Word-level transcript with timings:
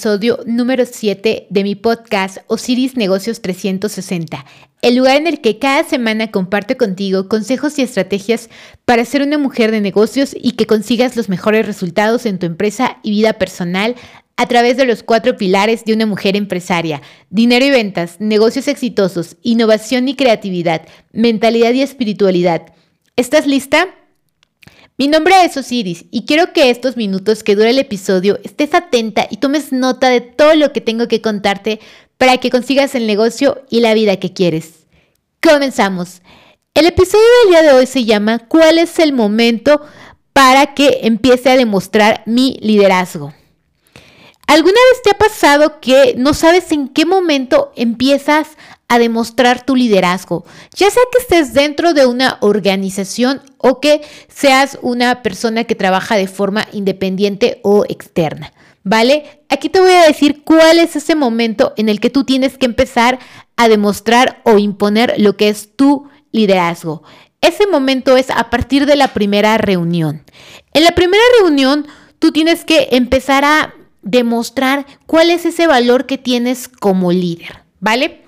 episodio 0.00 0.38
número 0.46 0.86
7 0.86 1.48
de 1.50 1.62
mi 1.62 1.74
podcast 1.74 2.38
Osiris 2.46 2.96
Negocios 2.96 3.42
360, 3.42 4.46
el 4.80 4.96
lugar 4.96 5.18
en 5.18 5.26
el 5.26 5.42
que 5.42 5.58
cada 5.58 5.84
semana 5.84 6.30
comparto 6.30 6.78
contigo 6.78 7.28
consejos 7.28 7.78
y 7.78 7.82
estrategias 7.82 8.48
para 8.86 9.04
ser 9.04 9.20
una 9.20 9.36
mujer 9.36 9.70
de 9.70 9.82
negocios 9.82 10.34
y 10.34 10.52
que 10.52 10.64
consigas 10.64 11.16
los 11.16 11.28
mejores 11.28 11.66
resultados 11.66 12.24
en 12.24 12.38
tu 12.38 12.46
empresa 12.46 12.96
y 13.02 13.10
vida 13.10 13.34
personal 13.34 13.94
a 14.38 14.46
través 14.46 14.78
de 14.78 14.86
los 14.86 15.02
cuatro 15.02 15.36
pilares 15.36 15.84
de 15.84 15.92
una 15.92 16.06
mujer 16.06 16.34
empresaria, 16.34 17.02
dinero 17.28 17.66
y 17.66 17.70
ventas, 17.70 18.16
negocios 18.20 18.68
exitosos, 18.68 19.36
innovación 19.42 20.08
y 20.08 20.16
creatividad, 20.16 20.80
mentalidad 21.12 21.74
y 21.74 21.82
espiritualidad. 21.82 22.72
¿Estás 23.16 23.46
lista? 23.46 23.99
Mi 25.00 25.08
nombre 25.08 25.46
es 25.46 25.56
Osiris 25.56 26.04
y 26.10 26.26
quiero 26.26 26.52
que 26.52 26.68
estos 26.68 26.98
minutos 26.98 27.42
que 27.42 27.56
dura 27.56 27.70
el 27.70 27.78
episodio 27.78 28.38
estés 28.44 28.74
atenta 28.74 29.26
y 29.30 29.38
tomes 29.38 29.72
nota 29.72 30.10
de 30.10 30.20
todo 30.20 30.54
lo 30.54 30.74
que 30.74 30.82
tengo 30.82 31.08
que 31.08 31.22
contarte 31.22 31.80
para 32.18 32.36
que 32.36 32.50
consigas 32.50 32.94
el 32.94 33.06
negocio 33.06 33.62
y 33.70 33.80
la 33.80 33.94
vida 33.94 34.18
que 34.18 34.34
quieres. 34.34 34.84
Comenzamos. 35.40 36.20
El 36.74 36.84
episodio 36.84 37.24
del 37.44 37.50
día 37.50 37.62
de 37.62 37.78
hoy 37.78 37.86
se 37.86 38.04
llama 38.04 38.40
¿Cuál 38.40 38.76
es 38.76 38.98
el 38.98 39.14
momento 39.14 39.80
para 40.34 40.74
que 40.74 40.98
empiece 41.04 41.48
a 41.48 41.56
demostrar 41.56 42.22
mi 42.26 42.58
liderazgo? 42.60 43.32
¿Alguna 44.46 44.74
vez 44.92 45.02
te 45.02 45.12
ha 45.12 45.16
pasado 45.16 45.80
que 45.80 46.12
no 46.18 46.34
sabes 46.34 46.72
en 46.72 46.88
qué 46.88 47.06
momento 47.06 47.72
empiezas 47.74 48.48
a 48.90 48.98
demostrar 48.98 49.64
tu 49.64 49.76
liderazgo, 49.76 50.44
ya 50.74 50.90
sea 50.90 51.02
que 51.12 51.22
estés 51.22 51.54
dentro 51.54 51.94
de 51.94 52.06
una 52.06 52.38
organización 52.40 53.40
o 53.56 53.80
que 53.80 54.02
seas 54.28 54.78
una 54.82 55.22
persona 55.22 55.62
que 55.62 55.76
trabaja 55.76 56.16
de 56.16 56.26
forma 56.26 56.66
independiente 56.72 57.60
o 57.62 57.84
externa. 57.88 58.52
¿Vale? 58.82 59.44
Aquí 59.48 59.68
te 59.68 59.78
voy 59.78 59.92
a 59.92 60.06
decir 60.06 60.42
cuál 60.42 60.78
es 60.78 60.96
ese 60.96 61.14
momento 61.14 61.72
en 61.76 61.88
el 61.88 62.00
que 62.00 62.10
tú 62.10 62.24
tienes 62.24 62.58
que 62.58 62.66
empezar 62.66 63.20
a 63.56 63.68
demostrar 63.68 64.40
o 64.44 64.58
imponer 64.58 65.14
lo 65.18 65.36
que 65.36 65.50
es 65.50 65.76
tu 65.76 66.08
liderazgo. 66.32 67.04
Ese 67.42 67.68
momento 67.68 68.16
es 68.16 68.30
a 68.30 68.50
partir 68.50 68.86
de 68.86 68.96
la 68.96 69.08
primera 69.08 69.56
reunión. 69.56 70.24
En 70.72 70.82
la 70.82 70.92
primera 70.92 71.22
reunión, 71.38 71.86
tú 72.18 72.32
tienes 72.32 72.64
que 72.64 72.88
empezar 72.90 73.44
a 73.44 73.74
demostrar 74.02 74.86
cuál 75.06 75.30
es 75.30 75.44
ese 75.44 75.68
valor 75.68 76.06
que 76.06 76.18
tienes 76.18 76.66
como 76.66 77.12
líder, 77.12 77.62
¿vale? 77.78 78.19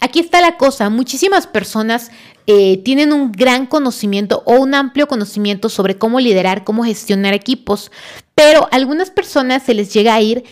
Aquí 0.00 0.20
está 0.20 0.40
la 0.40 0.56
cosa, 0.56 0.90
muchísimas 0.90 1.46
personas 1.46 2.10
eh, 2.46 2.82
tienen 2.84 3.12
un 3.12 3.32
gran 3.32 3.66
conocimiento 3.66 4.42
o 4.46 4.60
un 4.60 4.74
amplio 4.74 5.08
conocimiento 5.08 5.68
sobre 5.68 5.98
cómo 5.98 6.20
liderar, 6.20 6.64
cómo 6.64 6.84
gestionar 6.84 7.34
equipos, 7.34 7.90
pero 8.34 8.64
a 8.64 8.76
algunas 8.76 9.10
personas 9.10 9.62
se 9.62 9.74
les 9.74 9.92
llega 9.92 10.14
a 10.14 10.20
ir 10.20 10.44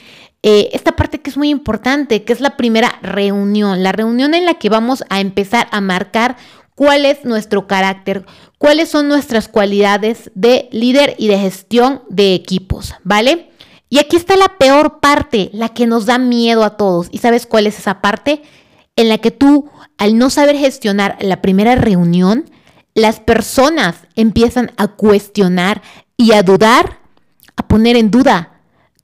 eh, 0.42 0.70
esta 0.72 0.96
parte 0.96 1.20
que 1.20 1.30
es 1.30 1.36
muy 1.36 1.50
importante, 1.50 2.24
que 2.24 2.32
es 2.32 2.40
la 2.40 2.56
primera 2.56 2.98
reunión, 3.00 3.82
la 3.82 3.92
reunión 3.92 4.34
en 4.34 4.44
la 4.44 4.54
que 4.54 4.68
vamos 4.68 5.04
a 5.08 5.20
empezar 5.20 5.68
a 5.70 5.80
marcar 5.80 6.36
cuál 6.74 7.06
es 7.06 7.24
nuestro 7.24 7.66
carácter, 7.66 8.26
cuáles 8.58 8.88
son 8.88 9.08
nuestras 9.08 9.48
cualidades 9.48 10.30
de 10.34 10.68
líder 10.72 11.14
y 11.18 11.28
de 11.28 11.38
gestión 11.38 12.02
de 12.08 12.34
equipos, 12.34 12.94
¿vale? 13.04 13.50
Y 13.88 13.98
aquí 13.98 14.16
está 14.16 14.36
la 14.36 14.58
peor 14.58 15.00
parte, 15.00 15.50
la 15.52 15.68
que 15.68 15.86
nos 15.86 16.06
da 16.06 16.18
miedo 16.18 16.64
a 16.64 16.76
todos. 16.76 17.08
¿Y 17.10 17.18
sabes 17.18 17.46
cuál 17.46 17.66
es 17.66 17.78
esa 17.78 18.00
parte? 18.00 18.42
En 18.96 19.08
la 19.08 19.18
que 19.18 19.30
tú, 19.30 19.70
al 19.98 20.18
no 20.18 20.30
saber 20.30 20.56
gestionar 20.56 21.16
la 21.20 21.42
primera 21.42 21.74
reunión, 21.74 22.50
las 22.94 23.20
personas 23.20 23.96
empiezan 24.14 24.72
a 24.76 24.88
cuestionar 24.88 25.82
y 26.16 26.32
a 26.32 26.42
dudar, 26.42 27.00
a 27.56 27.66
poner 27.66 27.96
en 27.96 28.10
duda 28.10 28.60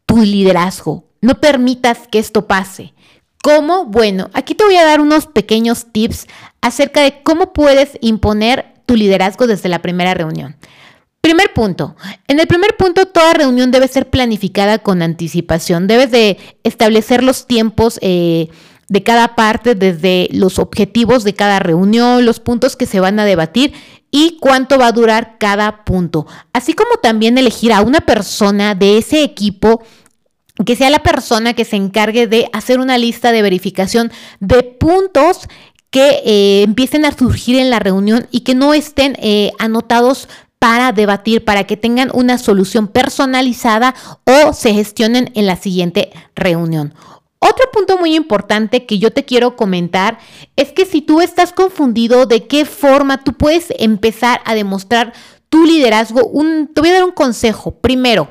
tu 0.07 0.19
liderazgo. 0.19 1.05
No 1.21 1.41
permitas 1.41 2.09
que 2.11 2.19
esto 2.19 2.47
pase. 2.47 2.95
¿Cómo? 3.43 3.87
Bueno, 3.87 4.31
aquí 4.33 4.55
te 4.55 4.65
voy 4.65 4.77
a 4.77 4.85
dar 4.85 5.01
unos 5.01 5.27
pequeños 5.27 5.87
tips 5.93 6.27
acerca 6.61 7.03
de 7.03 7.23
cómo 7.23 7.53
puedes 7.53 7.99
imponer 8.01 8.75
tu 8.87 8.97
liderazgo 8.97 9.47
desde 9.47 9.69
la 9.69 9.83
primera 9.83 10.15
reunión. 10.15 10.57
Primer 11.21 11.53
punto. 11.53 11.97
En 12.29 12.41
el 12.41 12.47
primer 12.47 12.77
punto, 12.77 13.07
toda 13.07 13.35
reunión 13.35 13.71
debe 13.71 13.89
ser 13.89 14.09
planificada 14.09 14.79
con 14.79 15.03
anticipación. 15.03 15.87
Debes 15.87 16.11
de 16.11 16.39
establecer 16.65 17.23
los 17.23 17.47
tiempos 17.47 17.99
eh, 18.03 18.49
de 18.91 19.05
cada 19.05 19.37
parte, 19.37 19.77
desde 19.77 20.29
los 20.33 20.59
objetivos 20.59 21.23
de 21.23 21.33
cada 21.33 21.61
reunión, 21.61 22.27
los 22.27 22.41
puntos 22.41 22.75
que 22.75 22.87
se 22.87 22.99
van 22.99 23.21
a 23.21 23.25
debatir 23.25 23.73
y 24.11 24.37
cuánto 24.41 24.79
va 24.79 24.89
a 24.89 24.93
durar 24.93 25.39
cada 25.39 25.85
punto. 25.85 26.27
Así 26.53 26.73
como 26.73 26.97
también 27.01 27.39
elegir 27.39 27.73
a 27.73 27.83
una 27.83 28.01
persona 28.01 28.75
de 28.75 28.99
ese 28.99 29.23
equipo 29.23 29.81
que 30.67 30.75
sea 30.75 30.91
la 30.91 31.05
persona 31.05 31.55
que 31.55 31.65
se 31.65 31.77
encargue 31.77 32.27
de 32.27 32.51
hacer 32.53 32.81
una 32.81 32.99
lista 32.99 33.31
de 33.31 33.43
verificación 33.43 34.11
de 34.41 34.65
puntos 34.65 35.49
que 35.91 36.23
eh, 36.25 36.63
empiecen 36.63 37.05
a 37.05 37.17
surgir 37.17 37.61
en 37.61 37.71
la 37.71 37.79
reunión 37.79 38.27
y 38.33 38.41
que 38.41 38.57
no 38.57 38.75
estén 38.75 39.17
eh, 39.21 39.53
anotados 39.61 40.29
para 40.59 40.91
debatir, 40.91 41.45
para 41.45 41.65
que 41.65 41.77
tengan 41.77 42.11
una 42.13 42.39
solución 42.39 42.89
personalizada 42.89 43.95
o 44.25 44.53
se 44.53 44.75
gestionen 44.75 45.31
en 45.37 45.47
la 45.47 45.55
siguiente 45.55 46.11
reunión. 46.35 46.93
Otro 47.41 47.71
punto 47.73 47.97
muy 47.97 48.15
importante 48.15 48.85
que 48.85 48.99
yo 48.99 49.13
te 49.13 49.25
quiero 49.25 49.57
comentar 49.57 50.19
es 50.57 50.73
que 50.73 50.85
si 50.85 51.01
tú 51.01 51.23
estás 51.23 51.53
confundido 51.53 52.27
de 52.27 52.47
qué 52.47 52.67
forma 52.67 53.25
tú 53.25 53.33
puedes 53.33 53.73
empezar 53.79 54.43
a 54.45 54.55
demostrar 54.55 55.15
tu 55.49 55.65
liderazgo, 55.65 56.31
te 56.75 56.81
voy 56.81 56.91
a 56.91 56.95
dar 56.95 57.05
un 57.05 57.13
consejo. 57.13 57.73
Primero, 57.73 58.29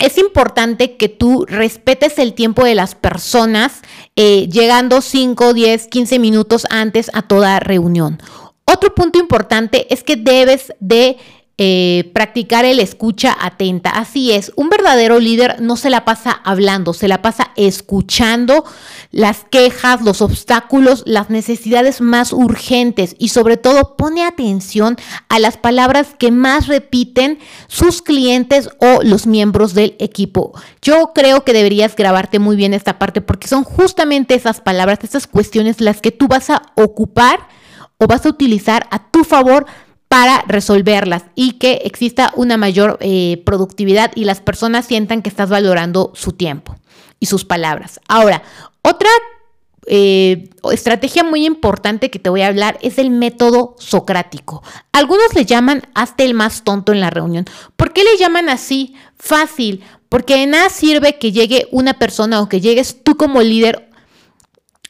es 0.00 0.18
importante 0.18 0.96
que 0.96 1.08
tú 1.08 1.46
respetes 1.46 2.18
el 2.18 2.34
tiempo 2.34 2.64
de 2.64 2.74
las 2.74 2.96
personas, 2.96 3.82
eh, 4.16 4.48
llegando 4.50 5.00
5, 5.00 5.54
10, 5.54 5.86
15 5.86 6.18
minutos 6.18 6.66
antes 6.70 7.08
a 7.14 7.22
toda 7.22 7.60
reunión. 7.60 8.18
Otro 8.64 8.94
punto 8.96 9.20
importante 9.20 9.86
es 9.94 10.02
que 10.02 10.16
debes 10.16 10.72
de 10.80 11.18
eh, 11.58 12.10
practicar 12.14 12.64
el 12.64 12.80
escucha 12.80 13.36
atenta. 13.38 13.90
Así 13.90 14.32
es, 14.32 14.52
un 14.56 14.70
verdadero 14.70 15.20
líder 15.20 15.60
no 15.60 15.76
se 15.76 15.90
la 15.90 16.04
pasa 16.06 16.32
hablando, 16.32 16.94
se 16.94 17.08
la 17.08 17.20
pasa 17.20 17.52
escuchando 17.56 18.64
las 19.10 19.44
quejas, 19.50 20.00
los 20.00 20.22
obstáculos, 20.22 21.02
las 21.04 21.28
necesidades 21.28 22.00
más 22.00 22.32
urgentes 22.32 23.14
y 23.18 23.28
sobre 23.28 23.58
todo 23.58 23.96
pone 23.96 24.24
atención 24.24 24.96
a 25.28 25.38
las 25.38 25.58
palabras 25.58 26.14
que 26.18 26.30
más 26.30 26.68
repiten 26.68 27.38
sus 27.68 28.00
clientes 28.00 28.70
o 28.80 29.02
los 29.02 29.26
miembros 29.26 29.74
del 29.74 29.94
equipo. 29.98 30.52
Yo 30.80 31.12
creo 31.14 31.44
que 31.44 31.52
deberías 31.52 31.94
grabarte 31.96 32.38
muy 32.38 32.56
bien 32.56 32.72
esta 32.72 32.98
parte 32.98 33.20
porque 33.20 33.46
son 33.46 33.64
justamente 33.64 34.34
esas 34.34 34.62
palabras, 34.62 35.00
esas 35.02 35.26
cuestiones 35.26 35.82
las 35.82 36.00
que 36.00 36.12
tú 36.12 36.28
vas 36.28 36.48
a 36.48 36.62
ocupar 36.76 37.46
o 37.98 38.06
vas 38.06 38.24
a 38.24 38.30
utilizar 38.30 38.88
a 38.90 39.10
tu 39.10 39.22
favor 39.22 39.66
para 40.12 40.44
resolverlas 40.46 41.22
y 41.34 41.52
que 41.52 41.80
exista 41.86 42.34
una 42.36 42.58
mayor 42.58 42.98
eh, 43.00 43.40
productividad 43.46 44.12
y 44.14 44.26
las 44.26 44.42
personas 44.42 44.84
sientan 44.84 45.22
que 45.22 45.30
estás 45.30 45.48
valorando 45.48 46.12
su 46.14 46.32
tiempo 46.32 46.76
y 47.18 47.24
sus 47.24 47.46
palabras. 47.46 47.98
Ahora, 48.08 48.42
otra 48.82 49.08
eh, 49.86 50.50
estrategia 50.70 51.24
muy 51.24 51.46
importante 51.46 52.10
que 52.10 52.18
te 52.18 52.28
voy 52.28 52.42
a 52.42 52.48
hablar 52.48 52.78
es 52.82 52.98
el 52.98 53.08
método 53.08 53.74
socrático. 53.78 54.62
Algunos 54.92 55.34
le 55.34 55.46
llaman 55.46 55.80
hasta 55.94 56.24
el 56.24 56.34
más 56.34 56.62
tonto 56.62 56.92
en 56.92 57.00
la 57.00 57.08
reunión. 57.08 57.46
¿Por 57.76 57.94
qué 57.94 58.04
le 58.04 58.18
llaman 58.18 58.50
así? 58.50 58.94
Fácil, 59.16 59.82
porque 60.10 60.36
de 60.36 60.46
nada 60.46 60.68
sirve 60.68 61.18
que 61.18 61.32
llegue 61.32 61.68
una 61.70 61.94
persona 61.94 62.42
o 62.42 62.50
que 62.50 62.60
llegues 62.60 63.02
tú 63.02 63.16
como 63.16 63.40
líder 63.40 63.88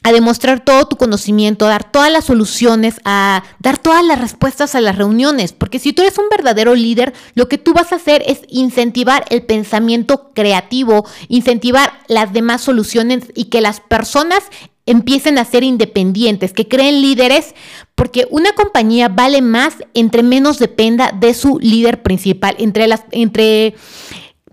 a 0.03 0.11
demostrar 0.11 0.63
todo 0.63 0.85
tu 0.85 0.97
conocimiento, 0.97 1.65
a 1.65 1.69
dar 1.69 1.89
todas 1.89 2.11
las 2.11 2.25
soluciones, 2.25 2.95
a 3.05 3.43
dar 3.59 3.77
todas 3.77 4.05
las 4.05 4.19
respuestas 4.19 4.75
a 4.75 4.81
las 4.81 4.97
reuniones. 4.97 5.53
Porque 5.53 5.79
si 5.79 5.93
tú 5.93 6.01
eres 6.01 6.17
un 6.17 6.29
verdadero 6.29 6.75
líder, 6.75 7.13
lo 7.35 7.47
que 7.47 7.57
tú 7.57 7.73
vas 7.73 7.93
a 7.93 7.95
hacer 7.95 8.21
es 8.27 8.41
incentivar 8.49 9.25
el 9.29 9.43
pensamiento 9.43 10.31
creativo, 10.33 11.07
incentivar 11.29 11.93
las 12.07 12.33
demás 12.33 12.61
soluciones 12.61 13.23
y 13.33 13.45
que 13.45 13.61
las 13.61 13.79
personas 13.79 14.43
empiecen 14.85 15.37
a 15.37 15.45
ser 15.45 15.63
independientes, 15.63 16.51
que 16.51 16.67
creen 16.67 17.01
líderes, 17.01 17.55
porque 17.95 18.27
una 18.29 18.51
compañía 18.53 19.07
vale 19.07 19.41
más 19.41 19.75
entre 19.93 20.23
menos 20.23 20.59
dependa 20.59 21.13
de 21.17 21.33
su 21.33 21.57
líder 21.59 22.03
principal, 22.03 22.55
entre 22.59 22.87
las 22.87 23.03
entre 23.11 23.75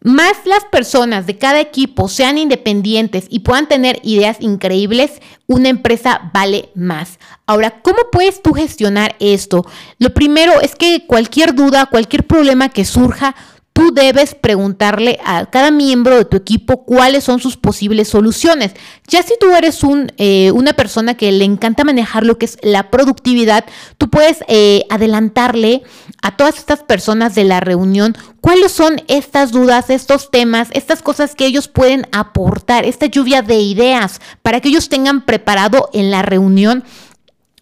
más 0.02 0.32
las 0.46 0.64
personas 0.64 1.26
de 1.26 1.36
cada 1.36 1.60
equipo 1.60 2.08
sean 2.08 2.38
independientes 2.38 3.26
y 3.28 3.40
puedan 3.40 3.68
tener 3.68 4.00
ideas 4.02 4.38
increíbles, 4.40 5.20
una 5.46 5.68
empresa 5.68 6.30
vale 6.32 6.70
más. 6.74 7.18
Ahora, 7.46 7.82
¿cómo 7.82 7.98
puedes 8.10 8.42
tú 8.42 8.52
gestionar 8.52 9.16
esto? 9.20 9.66
Lo 9.98 10.14
primero 10.14 10.60
es 10.60 10.74
que 10.74 11.04
cualquier 11.06 11.54
duda, 11.54 11.86
cualquier 11.86 12.26
problema 12.26 12.70
que 12.70 12.84
surja, 12.84 13.34
tú 13.80 13.94
debes 13.94 14.34
preguntarle 14.34 15.18
a 15.24 15.46
cada 15.46 15.70
miembro 15.70 16.14
de 16.14 16.26
tu 16.26 16.36
equipo 16.36 16.84
cuáles 16.84 17.24
son 17.24 17.40
sus 17.40 17.56
posibles 17.56 18.08
soluciones. 18.08 18.72
Ya 19.08 19.22
si 19.22 19.32
tú 19.40 19.54
eres 19.54 19.80
eh, 20.18 20.50
una 20.52 20.74
persona 20.74 21.14
que 21.14 21.32
le 21.32 21.46
encanta 21.46 21.82
manejar 21.82 22.26
lo 22.26 22.36
que 22.36 22.44
es 22.44 22.58
la 22.60 22.90
productividad, 22.90 23.64
tú 23.96 24.10
puedes 24.10 24.44
eh, 24.48 24.84
adelantarle 24.90 25.82
a 26.20 26.36
todas 26.36 26.58
estas 26.58 26.82
personas 26.82 27.34
de 27.34 27.44
la 27.44 27.60
reunión 27.60 28.18
cuáles 28.42 28.72
son 28.72 29.00
estas 29.08 29.50
dudas, 29.50 29.88
estos 29.88 30.30
temas, 30.30 30.68
estas 30.72 31.00
cosas 31.00 31.34
que 31.34 31.46
ellos 31.46 31.68
pueden 31.68 32.06
aportar, 32.12 32.84
esta 32.84 33.06
lluvia 33.06 33.40
de 33.40 33.60
ideas 33.60 34.20
para 34.42 34.60
que 34.60 34.68
ellos 34.68 34.90
tengan 34.90 35.24
preparado 35.24 35.88
en 35.94 36.10
la 36.10 36.20
reunión 36.20 36.84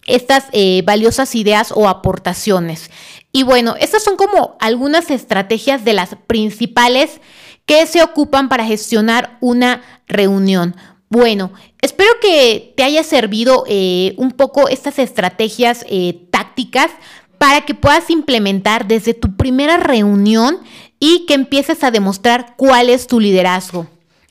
estas 0.09 0.45
eh, 0.51 0.81
valiosas 0.85 1.35
ideas 1.35 1.71
o 1.73 1.87
aportaciones. 1.87 2.89
Y 3.31 3.43
bueno, 3.43 3.75
estas 3.79 4.03
son 4.03 4.15
como 4.15 4.57
algunas 4.59 5.11
estrategias 5.11 5.85
de 5.85 5.93
las 5.93 6.15
principales 6.27 7.21
que 7.65 7.85
se 7.85 8.01
ocupan 8.01 8.49
para 8.49 8.65
gestionar 8.65 9.37
una 9.41 9.83
reunión. 10.07 10.75
Bueno, 11.09 11.51
espero 11.81 12.09
que 12.21 12.73
te 12.75 12.83
haya 12.83 13.03
servido 13.03 13.63
eh, 13.67 14.13
un 14.17 14.31
poco 14.31 14.67
estas 14.67 14.99
estrategias 14.99 15.85
eh, 15.89 16.27
tácticas 16.31 16.91
para 17.37 17.61
que 17.61 17.73
puedas 17.73 18.09
implementar 18.09 18.87
desde 18.87 19.13
tu 19.13 19.35
primera 19.35 19.77
reunión 19.77 20.59
y 20.99 21.25
que 21.25 21.33
empieces 21.33 21.83
a 21.83 21.91
demostrar 21.91 22.55
cuál 22.57 22.89
es 22.89 23.07
tu 23.07 23.19
liderazgo. 23.19 23.87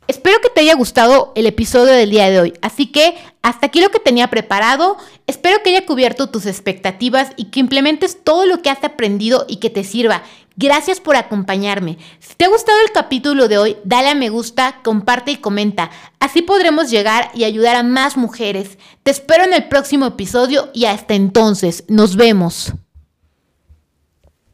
Espero 0.09 0.41
que 0.41 0.49
te 0.49 0.63
haya 0.63 0.75
gustado 0.75 1.33
el 1.35 1.47
episodio 1.47 1.93
del 1.93 2.09
día 2.09 2.31
de 2.31 2.41
hoy. 2.41 2.55
Así 2.63 2.87
que 2.87 3.15
hasta 3.43 3.67
aquí 3.67 3.83
lo 3.83 3.91
que 3.91 4.01
tenía 4.01 4.31
preparado. 4.31 4.97
Espero 5.27 5.63
que 5.63 5.69
haya 5.69 5.85
cubierto 5.85 6.31
tus 6.31 6.47
expectativas 6.47 7.33
y 7.37 7.51
que 7.51 7.61
implementes 7.61 8.25
todo 8.25 8.47
lo 8.47 8.63
que 8.63 8.71
has 8.71 8.83
aprendido 8.83 9.45
y 9.49 9.57
que 9.57 9.69
te 9.69 9.85
sirva. 9.85 10.23
Gracias 10.57 10.99
por 10.99 11.17
acompañarme. 11.17 11.99
Si 12.21 12.35
te 12.35 12.47
ha 12.47 12.49
gustado 12.49 12.79
el 12.87 12.91
capítulo 12.91 13.49
de 13.49 13.59
hoy, 13.59 13.77
dale 13.85 14.09
a 14.09 14.15
me 14.15 14.31
gusta, 14.31 14.81
comparte 14.83 15.33
y 15.33 15.37
comenta. 15.37 15.91
Así 16.21 16.41
podremos 16.41 16.91
llegar 16.91 17.31
y 17.35 17.45
ayudar 17.45 17.77
a 17.77 17.83
más 17.83 18.17
mujeres. 18.17 18.79
Te 19.03 19.11
espero 19.11 19.45
en 19.45 19.53
el 19.53 19.69
próximo 19.69 20.07
episodio 20.07 20.71
y 20.73 20.87
hasta 20.87 21.13
entonces, 21.15 21.85
nos 21.87 22.17
vemos. 22.17 22.73